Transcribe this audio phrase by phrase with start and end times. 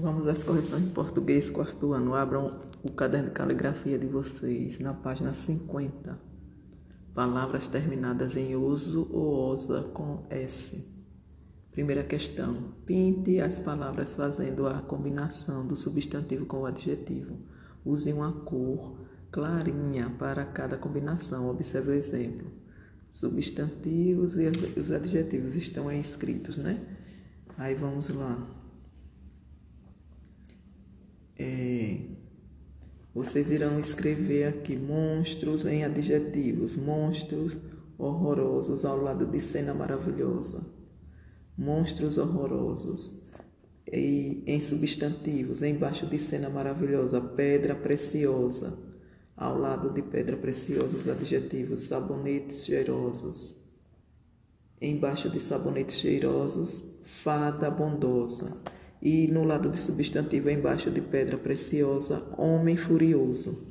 [0.00, 2.14] Vamos às correções de português, quarto ano.
[2.14, 6.16] Abram o caderno de caligrafia de vocês na página 50.
[7.12, 10.86] Palavras terminadas em uso ou osa com S.
[11.72, 12.74] Primeira questão.
[12.86, 17.36] Pinte as palavras fazendo a combinação do substantivo com o adjetivo.
[17.84, 19.00] Use uma cor
[19.32, 21.50] clarinha para cada combinação.
[21.50, 22.46] Observe o exemplo.
[23.10, 26.86] Substantivos e os adjetivos estão aí escritos, né?
[27.56, 28.57] Aí vamos lá.
[33.18, 37.56] Vocês irão escrever aqui monstros em adjetivos, monstros
[37.98, 40.64] horrorosos ao lado de cena maravilhosa,
[41.56, 43.20] monstros horrorosos.
[43.92, 48.78] E em substantivos, embaixo de cena maravilhosa, pedra preciosa,
[49.36, 53.56] ao lado de pedra preciosa, os adjetivos, sabonetes cheirosos.
[54.80, 58.56] Embaixo de sabonetes cheirosos, fada bondosa
[59.00, 63.66] e no lado de substantivo embaixo de pedra preciosa, homem furioso.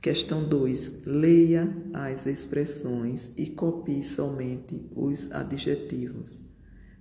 [0.00, 1.04] Questão 2.
[1.06, 6.40] Leia as expressões e copie somente os adjetivos.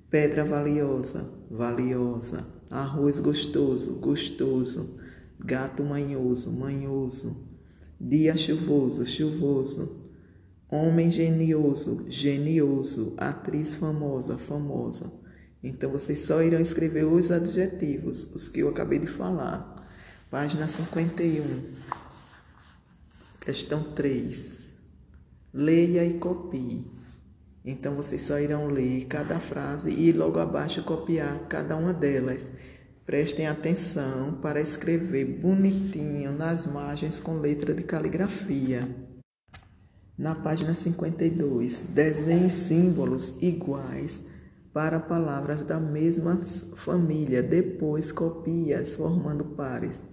[0.10, 2.46] Pedra valiosa, valiosa.
[2.70, 5.00] Arroz gostoso, gostoso.
[5.40, 7.36] Gato manhoso, manhoso.
[8.00, 10.12] Dia chuvoso, chuvoso.
[10.70, 13.16] Homem genioso, genioso.
[13.18, 15.21] Atriz famosa, famosa.
[15.64, 19.88] Então, vocês só irão escrever os adjetivos, os que eu acabei de falar.
[20.30, 21.44] Página 51.
[23.40, 24.52] Questão 3.
[25.54, 26.90] Leia e copie.
[27.64, 32.48] Então, vocês só irão ler cada frase e logo abaixo copiar cada uma delas.
[33.06, 38.88] Prestem atenção para escrever bonitinho nas margens com letra de caligrafia.
[40.18, 44.20] Na página 52, desenhe símbolos iguais
[44.74, 46.40] para palavras da mesma
[46.76, 50.08] família, depois copia-as formando pares.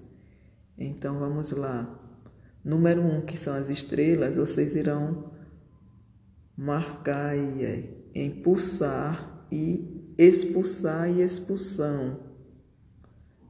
[0.76, 1.98] Então vamos lá.
[2.64, 5.32] Número 1, um, que são as estrelas, vocês irão
[6.56, 12.20] marcar aí, impulsar e expulsar e expulsão.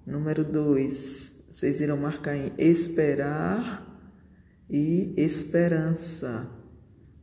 [0.06, 3.98] Número 2, vocês irão marcar em esperar
[4.68, 6.46] e esperança.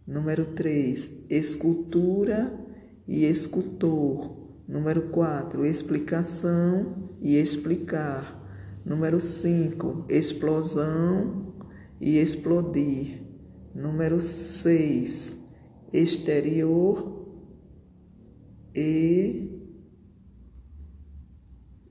[0.07, 2.64] Número 3, escultura
[3.07, 4.45] e escultor.
[4.67, 8.43] Número 4, explicação e explicar.
[8.83, 11.53] Número 5, explosão
[11.99, 13.21] e explodir.
[13.73, 15.37] Número 6,
[15.91, 17.27] exterior
[18.73, 19.51] e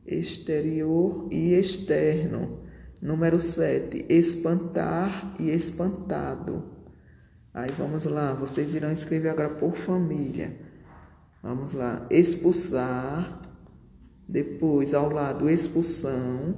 [0.06, 2.60] exterior e externo.
[3.00, 6.64] Número 7, espantar e espantado.
[7.52, 10.63] Aí vamos lá, vocês irão escrever agora por família.
[11.44, 12.06] Vamos lá.
[12.08, 13.42] Expulsar.
[14.26, 16.56] Depois, ao lado, expulsão.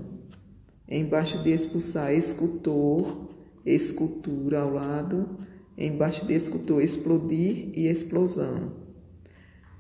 [0.89, 3.27] Embaixo de expulsar, escultor.
[3.65, 5.41] Escultura ao lado.
[5.77, 8.75] Embaixo de escultor, explodir e explosão.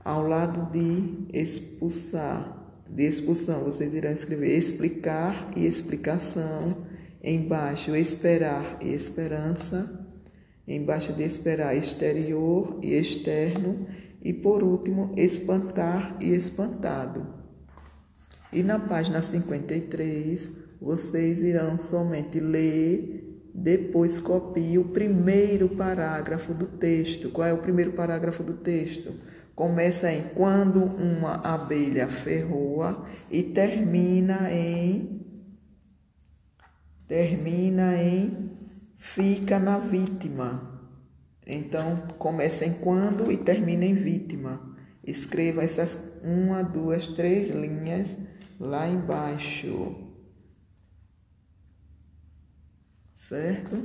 [0.04, 6.84] Ao lado de expulsar, de expulsão, vocês irão escrever explicar e explicação.
[7.22, 10.04] Embaixo, esperar e esperança.
[10.66, 13.86] Embaixo de esperar, exterior e externo
[14.26, 17.28] e por último, espantar e espantado.
[18.52, 20.48] E na página 53,
[20.80, 27.30] vocês irão somente ler, depois copie o primeiro parágrafo do texto.
[27.30, 29.14] Qual é o primeiro parágrafo do texto?
[29.54, 35.24] Começa em quando uma abelha ferroa e termina em
[37.06, 38.50] termina em
[38.96, 40.75] fica na vítima.
[41.46, 44.76] Então, começa em quando e termina em vítima.
[45.04, 48.16] Escreva essas uma, duas, três linhas
[48.58, 49.94] lá embaixo.
[53.14, 53.76] Certo?